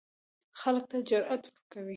[0.59, 1.89] خلکو ته جرئت ورکړي